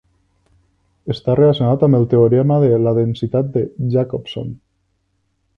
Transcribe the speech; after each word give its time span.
Està 1.15 1.35
relacionat 1.39 1.85
amb 1.89 1.99
el 1.99 2.07
teorema 2.15 2.59
de 2.65 2.81
la 2.87 2.97
densitat 3.01 3.55
de 3.59 3.67
Jacobson. 3.97 4.53